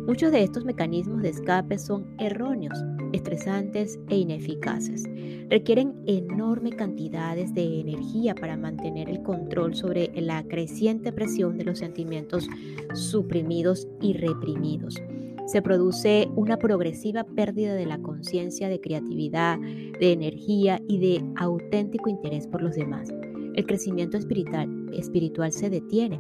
Muchos 0.08 0.32
de 0.32 0.44
estos 0.44 0.64
mecanismos 0.66 1.24
de 1.24 1.30
escape 1.30 1.80
son 1.80 2.06
erróneos, 2.20 2.78
estresantes 3.12 4.00
e 4.08 4.18
ineficaces. 4.18 5.04
Requieren 5.50 5.96
enormes 6.06 6.76
cantidades 6.76 7.56
de 7.56 7.80
energía 7.80 8.36
para 8.36 8.56
mantener 8.56 9.10
el 9.10 9.24
control 9.24 9.74
sobre 9.74 10.12
la 10.22 10.44
creciente 10.44 11.12
presión 11.12 11.58
de 11.58 11.64
los 11.64 11.80
sentimientos 11.80 12.48
suprimidos 12.94 13.88
y 14.00 14.14
reprimidos. 14.14 15.02
Se 15.48 15.64
produce 15.64 16.30
una 16.36 16.58
progresiva 16.58 17.24
pérdida 17.24 17.74
de 17.74 17.88
la 17.88 17.98
conciencia 17.98 18.70
de 18.70 18.80
creatividad, 18.80 19.58
de 19.58 20.12
energía 20.12 20.80
y 20.88 21.00
de 21.00 21.26
auténtico 21.36 22.10
interés 22.10 22.46
por 22.46 22.62
los 22.62 22.76
demás. 22.76 23.10
El 23.56 23.66
crecimiento 23.66 24.18
espiritual, 24.18 24.70
espiritual 24.94 25.52
se 25.52 25.72
detiene 25.72 26.20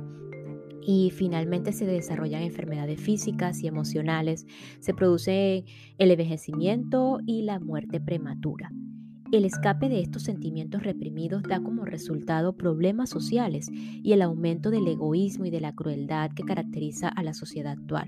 y 0.85 1.11
finalmente 1.11 1.71
se 1.71 1.85
desarrollan 1.85 2.43
enfermedades 2.43 2.99
físicas 2.99 3.61
y 3.63 3.67
emocionales, 3.67 4.45
se 4.79 4.93
produce 4.93 5.65
el 5.97 6.11
envejecimiento 6.11 7.19
y 7.25 7.41
la 7.43 7.59
muerte 7.59 7.99
prematura. 7.99 8.71
El 9.31 9.43
escape 9.43 9.89
de 9.89 10.01
estos 10.01 10.21
sentimientos 10.21 10.83
reprimidos 10.83 11.41
da 11.43 11.59
como 11.59 11.83
resultado 11.83 12.55
problemas 12.55 13.09
sociales 13.09 13.69
y 13.71 14.13
el 14.13 14.21
aumento 14.21 14.69
del 14.69 14.87
egoísmo 14.87 15.45
y 15.45 15.49
de 15.49 15.59
la 15.59 15.73
crueldad 15.73 16.31
que 16.31 16.43
caracteriza 16.43 17.09
a 17.09 17.23
la 17.23 17.33
sociedad 17.33 17.73
actual. 17.73 18.05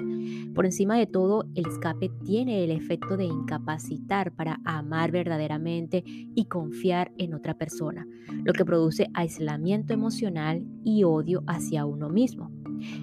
Por 0.54 0.66
encima 0.66 0.96
de 0.96 1.08
todo, 1.08 1.46
el 1.56 1.68
escape 1.68 2.12
tiene 2.24 2.64
el 2.64 2.70
efecto 2.70 3.18
de 3.18 3.26
incapacitar 3.26 4.32
para 4.36 4.62
amar 4.64 5.12
verdaderamente 5.12 6.04
y 6.06 6.46
confiar 6.46 7.12
en 7.18 7.34
otra 7.34 7.56
persona, 7.56 8.08
lo 8.46 8.54
que 8.54 8.64
produce 8.64 9.10
aislamiento 9.16 9.94
emocional 9.94 10.66
y 10.84 11.04
odio 11.04 11.44
hacia 11.48 11.86
uno 11.86 12.10
mismo. 12.10 12.52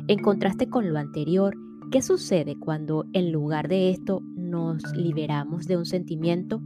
En 0.09 0.21
contraste 0.21 0.69
con 0.69 0.93
lo 0.93 0.99
anterior, 0.99 1.57
¿qué 1.91 2.03
sucede 2.03 2.57
cuando 2.59 3.07
en 3.13 3.33
lugar 3.33 3.69
de 3.69 3.91
esto 3.91 4.23
nos 4.37 4.83
liberamos 4.97 5.67
de 5.67 5.77
un 5.77 5.87
sentimiento? 5.87 6.61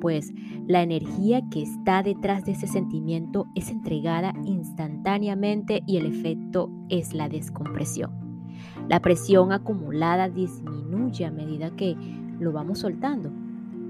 pues 0.00 0.32
la 0.66 0.82
energía 0.82 1.42
que 1.50 1.62
está 1.62 2.02
detrás 2.02 2.44
de 2.44 2.52
ese 2.52 2.66
sentimiento 2.66 3.46
es 3.54 3.70
entregada 3.70 4.32
instantáneamente 4.44 5.82
y 5.86 5.96
el 5.96 6.06
efecto 6.06 6.70
es 6.88 7.14
la 7.14 7.28
descompresión. 7.28 8.10
La 8.88 9.00
presión 9.00 9.52
acumulada 9.52 10.28
disminuye 10.28 11.24
a 11.24 11.30
medida 11.30 11.70
que 11.70 11.96
lo 12.38 12.52
vamos 12.52 12.80
soltando. 12.80 13.32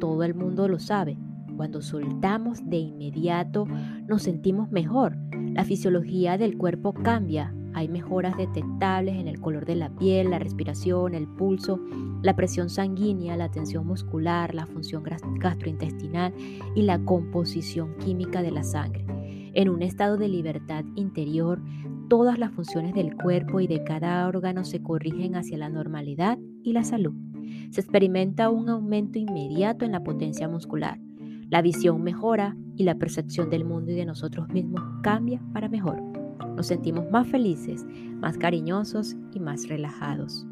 Todo 0.01 0.23
el 0.23 0.35
mundo 0.35 0.69
lo 0.69 0.79
sabe. 0.79 1.19
Cuando 1.57 1.81
soltamos 1.81 2.69
de 2.69 2.79
inmediato 2.79 3.67
nos 4.07 4.23
sentimos 4.23 4.71
mejor. 4.71 5.17
La 5.53 5.65
fisiología 5.65 6.37
del 6.37 6.59
cuerpo 6.59 6.93
cambia, 6.93 7.55
hay 7.77 7.89
mejoras 7.89 8.39
detectables 8.39 9.17
en 9.17 9.29
el 9.29 9.39
color 9.39 9.67
de 9.67 9.77
la 9.77 9.91
piel, 9.91 10.31
la 10.31 10.39
respiración, 10.39 11.15
el 11.15 11.29
pulso, 11.29 11.79
la 12.23 12.35
presión 12.35 12.71
sanguínea, 12.71 13.37
la 13.37 13.51
tensión 13.51 13.87
muscular, 13.87 14.55
la 14.55 14.65
función 14.65 15.05
gastrointestinal 15.05 16.33
y 16.75 16.83
la 16.83 16.99
composición 17.01 17.95
química 17.99 18.41
de 18.41 18.51
la 18.51 18.63
sangre. 18.63 19.05
En 19.53 19.69
un 19.69 19.83
estado 19.83 20.17
de 20.17 20.27
libertad 20.27 20.87
interior, 20.95 21.61
todas 22.09 22.39
las 22.39 22.51
funciones 22.53 22.95
del 22.95 23.15
cuerpo 23.15 23.61
y 23.61 23.67
de 23.67 23.85
cada 23.85 24.27
órgano 24.27 24.65
se 24.65 24.83
corrigen 24.83 25.37
hacia 25.37 25.59
la 25.59 25.69
normalidad 25.69 26.39
y 26.63 26.73
la 26.73 26.83
salud. 26.83 27.13
Se 27.73 27.83
experimenta 27.83 28.49
un 28.49 28.71
aumento 28.71 29.19
inmediato 29.19 29.85
en 29.85 29.93
la 29.93 30.03
potencia 30.03 30.49
muscular. 30.49 30.99
La 31.51 31.61
visión 31.61 32.03
mejora 32.03 32.57
y 32.75 32.85
la 32.85 32.95
percepción 32.95 33.51
del 33.51 33.67
mundo 33.67 33.93
y 33.93 33.97
de 33.97 34.07
nosotros 34.07 34.49
mismos 34.49 34.81
cambia 35.03 35.43
para 35.53 35.69
mejor 35.69 36.16
nos 36.57 36.67
sentimos 36.67 37.11
más 37.11 37.27
felices, 37.29 37.85
más 38.21 38.39
cariñosos 38.39 39.17
y 39.33 39.41
más 39.41 39.69
relajados. 39.69 40.47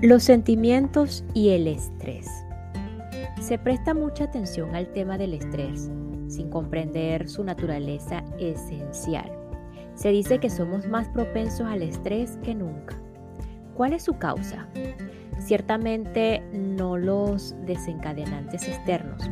Los 0.00 0.22
sentimientos 0.22 1.24
y 1.34 1.48
el 1.48 1.66
estrés. 1.66 2.28
Se 3.40 3.58
presta 3.58 3.94
mucha 3.94 4.24
atención 4.24 4.74
al 4.76 4.92
tema 4.92 5.18
del 5.18 5.34
estrés, 5.34 5.90
sin 6.28 6.50
comprender 6.50 7.28
su 7.28 7.42
naturaleza 7.42 8.22
esencial. 8.38 9.32
Se 9.94 10.10
dice 10.10 10.38
que 10.38 10.50
somos 10.50 10.86
más 10.86 11.08
propensos 11.08 11.66
al 11.66 11.82
estrés 11.82 12.38
que 12.44 12.54
nunca. 12.54 12.96
¿Cuál 13.74 13.92
es 13.92 14.04
su 14.04 14.16
causa? 14.18 14.68
Ciertamente 15.38 16.42
no 16.52 16.96
los 16.96 17.54
desencadenantes 17.64 18.68
externos. 18.68 19.22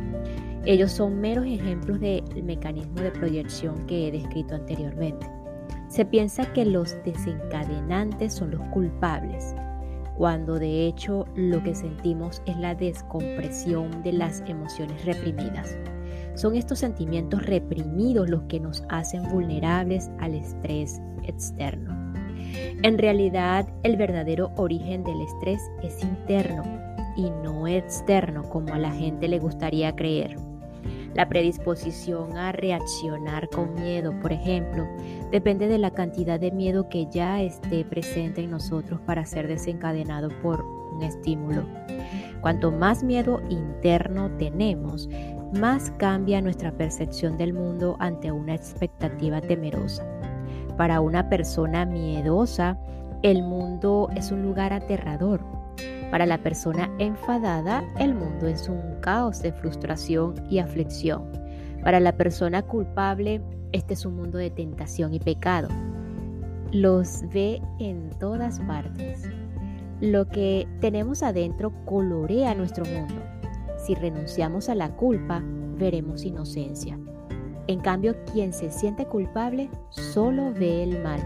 Ellos 0.65 0.91
son 0.91 1.21
meros 1.21 1.45
ejemplos 1.45 1.99
del 1.99 2.43
mecanismo 2.43 3.01
de 3.01 3.11
proyección 3.11 3.85
que 3.87 4.07
he 4.07 4.11
descrito 4.11 4.55
anteriormente. 4.55 5.27
Se 5.87 6.05
piensa 6.05 6.51
que 6.53 6.65
los 6.65 6.97
desencadenantes 7.05 8.33
son 8.33 8.51
los 8.51 8.61
culpables, 8.69 9.55
cuando 10.17 10.59
de 10.59 10.87
hecho 10.87 11.25
lo 11.35 11.63
que 11.63 11.75
sentimos 11.75 12.41
es 12.45 12.57
la 12.57 12.75
descompresión 12.75 14.03
de 14.03 14.13
las 14.13 14.41
emociones 14.47 15.05
reprimidas. 15.05 15.77
Son 16.35 16.55
estos 16.55 16.79
sentimientos 16.79 17.45
reprimidos 17.45 18.29
los 18.29 18.43
que 18.43 18.59
nos 18.59 18.83
hacen 18.89 19.23
vulnerables 19.29 20.09
al 20.19 20.35
estrés 20.35 21.01
externo. 21.23 22.06
En 22.83 22.97
realidad, 22.97 23.67
el 23.83 23.97
verdadero 23.97 24.51
origen 24.55 25.03
del 25.03 25.21
estrés 25.21 25.61
es 25.83 26.03
interno 26.03 26.63
y 27.15 27.29
no 27.43 27.67
externo 27.67 28.43
como 28.43 28.73
a 28.73 28.77
la 28.77 28.91
gente 28.91 29.27
le 29.27 29.39
gustaría 29.39 29.95
creer. 29.95 30.37
La 31.13 31.27
predisposición 31.27 32.37
a 32.37 32.51
reaccionar 32.51 33.49
con 33.49 33.73
miedo, 33.73 34.13
por 34.21 34.31
ejemplo, 34.31 34.87
depende 35.31 35.67
de 35.67 35.79
la 35.79 35.91
cantidad 35.91 36.39
de 36.39 36.51
miedo 36.51 36.89
que 36.89 37.07
ya 37.07 37.41
esté 37.41 37.83
presente 37.85 38.41
en 38.41 38.51
nosotros 38.51 38.99
para 39.01 39.25
ser 39.25 39.47
desencadenado 39.47 40.29
por 40.43 40.63
un 40.63 41.01
estímulo. 41.01 41.63
Cuanto 42.41 42.71
más 42.71 43.03
miedo 43.03 43.41
interno 43.49 44.29
tenemos, 44.37 45.09
más 45.59 45.91
cambia 45.97 46.41
nuestra 46.41 46.71
percepción 46.71 47.37
del 47.37 47.53
mundo 47.53 47.95
ante 47.99 48.31
una 48.31 48.53
expectativa 48.53 49.41
temerosa. 49.41 50.05
Para 50.77 51.01
una 51.01 51.27
persona 51.27 51.85
miedosa, 51.85 52.77
el 53.23 53.41
mundo 53.41 54.09
es 54.15 54.31
un 54.31 54.43
lugar 54.43 54.73
aterrador. 54.73 55.41
Para 56.11 56.27
la 56.27 56.37
persona 56.37 56.89
enfadada, 56.99 57.83
el 57.99 58.13
mundo 58.13 58.47
es 58.47 58.69
un 58.69 58.99
caos 59.01 59.41
de 59.41 59.51
frustración 59.51 60.35
y 60.49 60.59
aflicción. 60.59 61.23
Para 61.83 61.99
la 61.99 62.15
persona 62.15 62.61
culpable, 62.61 63.41
este 63.71 63.95
es 63.95 64.05
un 64.05 64.15
mundo 64.17 64.37
de 64.37 64.51
tentación 64.51 65.15
y 65.15 65.19
pecado. 65.19 65.67
Los 66.71 67.23
ve 67.33 67.59
en 67.79 68.11
todas 68.19 68.59
partes. 68.59 69.23
Lo 69.99 70.27
que 70.29 70.67
tenemos 70.79 71.23
adentro 71.23 71.73
colorea 71.85 72.53
nuestro 72.53 72.85
mundo. 72.85 73.15
Si 73.77 73.95
renunciamos 73.95 74.69
a 74.69 74.75
la 74.75 74.95
culpa, 74.95 75.41
veremos 75.77 76.23
inocencia. 76.23 76.99
En 77.67 77.79
cambio, 77.79 78.15
quien 78.31 78.53
se 78.53 78.71
siente 78.71 79.05
culpable 79.05 79.69
solo 79.89 80.53
ve 80.53 80.83
el 80.83 81.03
mal. 81.03 81.19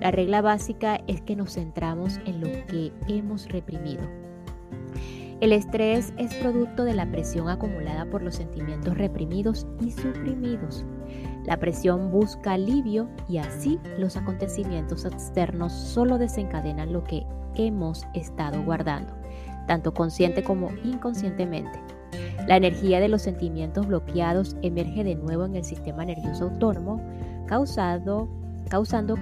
La 0.00 0.10
regla 0.10 0.42
básica 0.42 1.00
es 1.06 1.22
que 1.22 1.36
nos 1.36 1.54
centramos 1.54 2.20
en 2.26 2.40
lo 2.40 2.48
que 2.66 2.92
hemos 3.08 3.48
reprimido. 3.48 4.02
El 5.40 5.52
estrés 5.52 6.12
es 6.16 6.34
producto 6.34 6.84
de 6.84 6.94
la 6.94 7.10
presión 7.10 7.48
acumulada 7.48 8.04
por 8.06 8.22
los 8.22 8.36
sentimientos 8.36 8.96
reprimidos 8.96 9.66
y 9.80 9.90
suprimidos. 9.90 10.84
La 11.44 11.58
presión 11.58 12.10
busca 12.10 12.52
alivio 12.52 13.08
y 13.28 13.38
así 13.38 13.78
los 13.98 14.16
acontecimientos 14.16 15.04
externos 15.04 15.72
solo 15.72 16.18
desencadenan 16.18 16.92
lo 16.92 17.04
que 17.04 17.26
hemos 17.56 18.04
estado 18.14 18.62
guardando, 18.62 19.12
tanto 19.66 19.92
consciente 19.92 20.44
como 20.44 20.70
inconscientemente. 20.84 21.78
La 22.46 22.56
energía 22.56 23.00
de 23.00 23.08
los 23.08 23.22
sentimientos 23.22 23.86
bloqueados 23.86 24.54
emerge 24.60 25.02
de 25.02 25.14
nuevo 25.14 25.46
en 25.46 25.56
el 25.56 25.64
sistema 25.64 26.04
nervioso 26.04 26.44
autónomo, 26.44 27.00
causando 27.46 28.28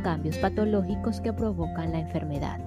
cambios 0.02 0.38
patológicos 0.38 1.20
que 1.20 1.32
provocan 1.32 1.92
la 1.92 2.00
enfermedad. 2.00 2.58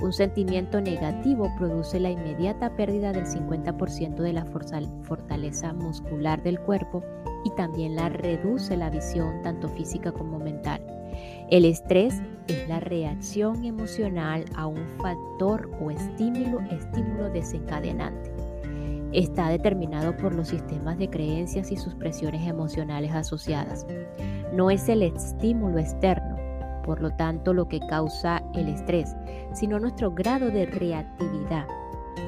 Un 0.00 0.12
sentimiento 0.12 0.80
negativo 0.80 1.52
produce 1.58 1.98
la 1.98 2.10
inmediata 2.10 2.74
pérdida 2.76 3.12
del 3.12 3.26
50% 3.26 4.14
de 4.14 4.32
la 4.32 4.44
fortaleza 4.44 5.72
muscular 5.72 6.40
del 6.42 6.60
cuerpo 6.60 7.02
y 7.44 7.50
también 7.50 7.96
la 7.96 8.08
reduce 8.08 8.76
la 8.76 8.90
visión 8.90 9.42
tanto 9.42 9.68
física 9.68 10.12
como 10.12 10.38
mental. 10.38 10.80
El 11.50 11.64
estrés 11.64 12.22
es 12.46 12.68
la 12.68 12.78
reacción 12.78 13.64
emocional 13.64 14.44
a 14.54 14.68
un 14.68 14.86
factor 15.02 15.68
o 15.80 15.90
estímulo, 15.90 16.60
estímulo 16.70 17.28
desencadenante 17.30 18.49
está 19.12 19.48
determinado 19.48 20.16
por 20.16 20.34
los 20.34 20.48
sistemas 20.48 20.98
de 20.98 21.10
creencias 21.10 21.72
y 21.72 21.76
sus 21.76 21.94
presiones 21.94 22.46
emocionales 22.48 23.12
asociadas. 23.12 23.86
No 24.52 24.70
es 24.70 24.88
el 24.88 25.02
estímulo 25.02 25.78
externo, 25.78 26.36
por 26.84 27.00
lo 27.00 27.10
tanto, 27.10 27.52
lo 27.52 27.68
que 27.68 27.80
causa 27.80 28.42
el 28.54 28.68
estrés, 28.68 29.14
sino 29.52 29.78
nuestro 29.78 30.12
grado 30.12 30.50
de 30.50 30.66
reactividad. 30.66 31.66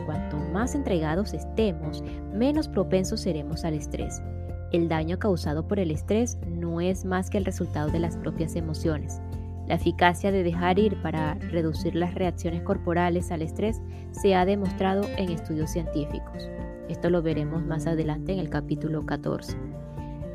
Cuanto 0.07 0.37
más 0.53 0.75
entregados 0.75 1.35
estemos, 1.35 2.03
menos 2.33 2.69
propensos 2.69 3.21
seremos 3.21 3.65
al 3.65 3.75
estrés. 3.75 4.23
El 4.73 4.89
daño 4.89 5.19
causado 5.19 5.69
por 5.69 5.79
el 5.79 5.91
estrés 5.91 6.39
no 6.47 6.81
es 6.81 7.05
más 7.05 7.29
que 7.29 7.39
el 7.39 7.45
resultado 7.45 7.91
de 7.91 8.01
las 8.01 8.17
propias 8.17 8.57
emociones. 8.57 9.21
La 9.69 9.77
eficacia 9.77 10.33
de 10.33 10.43
dejar 10.43 10.79
ir 10.79 11.01
para 11.03 11.35
reducir 11.35 11.95
las 11.95 12.15
reacciones 12.15 12.63
corporales 12.63 13.31
al 13.31 13.43
estrés 13.43 13.81
se 14.11 14.35
ha 14.35 14.45
demostrado 14.45 15.05
en 15.17 15.31
estudios 15.31 15.71
científicos. 15.71 16.49
Esto 16.93 17.09
lo 17.09 17.23
veremos 17.23 17.65
más 17.65 17.87
adelante 17.87 18.35
en 18.35 18.39
el 18.39 18.51
capítulo 18.51 19.07
14. 19.07 19.57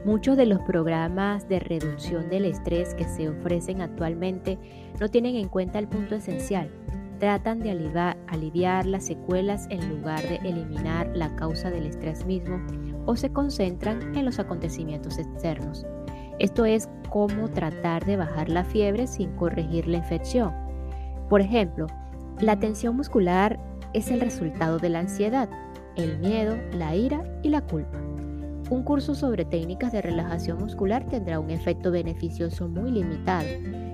Muchos 0.06 0.36
de 0.36 0.48
los 0.48 0.60
programas 0.62 1.48
de 1.48 1.60
reducción 1.60 2.32
del 2.32 2.46
estrés 2.46 2.96
que 2.96 3.04
se 3.04 3.30
ofrecen 3.30 3.80
actualmente 3.80 4.58
no 5.00 5.08
tienen 5.08 5.36
en 5.36 5.50
cuenta 5.50 5.78
el 5.78 5.88
punto 5.88 6.15
esencial. 6.15 6.72
Tratan 7.20 7.60
de 7.60 7.70
aliviar, 7.70 8.17
aliviar 8.26 8.88
las 8.88 9.06
secuelas 9.06 9.67
en 9.70 9.88
lugar 9.88 10.24
de 10.24 10.38
eliminar 10.38 11.15
la 11.15 11.36
causa 11.36 11.70
del 11.70 11.86
estrés 11.86 12.26
mismo 12.26 12.60
o 13.06 13.15
se 13.15 13.32
concentran 13.32 14.17
en 14.17 14.26
los 14.26 14.39
acontecimientos 14.39 15.20
externos. 15.20 15.86
Esto 16.39 16.65
es 16.65 16.89
cómo 17.12 17.50
tratar 17.50 18.04
de 18.04 18.17
bajar 18.17 18.50
la 18.50 18.63
fiebre 18.63 19.06
sin 19.06 19.30
corregir 19.36 19.88
la 19.88 19.98
infección. 19.98 20.56
Por 21.30 21.39
ejemplo, 21.39 21.86
la 22.39 22.60
tensión 22.60 22.98
muscular 22.98 23.60
es 23.93 24.10
el 24.10 24.22
resultado 24.22 24.80
de 24.80 24.89
la 24.89 25.00
ansiedad, 25.00 25.50
el 25.98 26.20
miedo, 26.20 26.56
la 26.74 26.96
ira 26.96 27.24
y 27.44 27.50
la 27.50 27.62
culpa. 27.62 28.00
Un 28.70 28.84
curso 28.84 29.16
sobre 29.16 29.46
técnicas 29.46 29.92
de 29.92 30.02
relajación 30.02 30.58
muscular 30.60 31.06
tendrá 31.08 31.40
un 31.40 31.50
efecto 31.50 31.92
beneficioso 31.92 32.68
muy 32.68 32.92
limitado. 32.92 33.48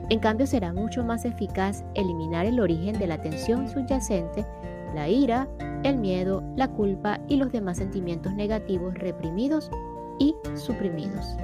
En 0.09 0.19
cambio, 0.19 0.47
será 0.47 0.73
mucho 0.73 1.03
más 1.03 1.25
eficaz 1.25 1.83
eliminar 1.95 2.45
el 2.45 2.59
origen 2.59 2.97
de 2.97 3.07
la 3.07 3.21
tensión 3.21 3.69
subyacente, 3.69 4.45
la 4.93 5.07
ira, 5.07 5.47
el 5.83 5.97
miedo, 5.97 6.43
la 6.55 6.67
culpa 6.67 7.19
y 7.27 7.37
los 7.37 7.51
demás 7.51 7.77
sentimientos 7.77 8.33
negativos 8.33 8.93
reprimidos 8.95 9.69
y 10.19 10.35
suprimidos. 10.55 11.37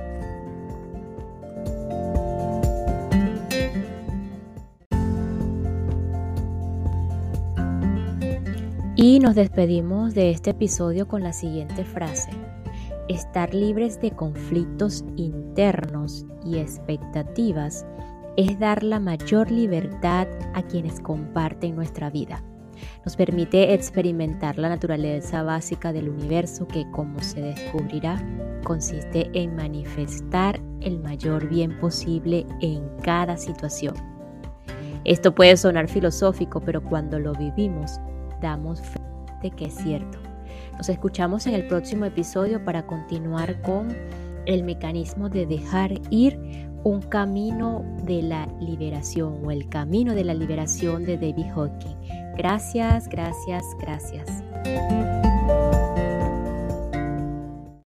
Y 9.02 9.22
nos 9.22 9.36
despedimos 9.36 10.14
de 10.14 10.30
este 10.30 10.50
episodio 10.50 11.08
con 11.08 11.24
la 11.24 11.32
siguiente 11.32 11.86
frase. 11.86 12.32
Estar 13.08 13.54
libres 13.54 14.02
de 14.02 14.12
conflictos 14.12 15.06
internos 15.16 16.26
y 16.44 16.58
expectativas 16.58 17.86
es 18.36 18.60
dar 18.60 18.84
la 18.84 19.00
mayor 19.00 19.52
libertad 19.52 20.28
a 20.54 20.64
quienes 20.64 21.00
comparten 21.00 21.78
nuestra 21.78 22.10
vida. 22.10 22.44
Nos 23.06 23.16
permite 23.16 23.74
experimentar 23.74 24.58
la 24.58 24.68
naturaleza 24.68 25.44
básica 25.44 25.94
del 25.94 26.10
universo 26.10 26.68
que, 26.68 26.86
como 26.92 27.22
se 27.22 27.40
descubrirá, 27.40 28.22
consiste 28.66 29.30
en 29.32 29.56
manifestar 29.56 30.60
el 30.82 31.00
mayor 31.00 31.48
bien 31.48 31.80
posible 31.80 32.46
en 32.60 32.84
cada 33.02 33.38
situación. 33.38 33.96
Esto 35.06 35.34
puede 35.34 35.56
sonar 35.56 35.88
filosófico, 35.88 36.60
pero 36.60 36.84
cuando 36.84 37.18
lo 37.18 37.32
vivimos, 37.32 38.02
damos 38.42 38.82
fe 38.82 39.00
de 39.42 39.52
que 39.52 39.66
es 39.66 39.76
cierto. 39.76 40.18
Nos 40.78 40.90
escuchamos 40.90 41.48
en 41.48 41.54
el 41.54 41.68
próximo 41.68 42.06
episodio 42.06 42.64
para 42.64 42.86
continuar 42.86 43.62
con 43.62 43.96
el 44.46 44.64
mecanismo 44.64 45.30
de 45.30 45.46
dejar 45.46 45.94
ir 46.10 46.68
un 46.84 47.02
camino 47.02 47.84
de 48.04 48.22
la 48.22 48.48
liberación 48.60 49.46
o 49.46 49.52
el 49.52 49.68
camino 49.68 50.16
de 50.16 50.24
la 50.24 50.34
liberación 50.34 51.06
de 51.06 51.18
David 51.18 51.48
Hawking. 51.54 51.96
Gracias, 52.38 53.10
gracias, 53.10 53.64
gracias. 53.80 54.44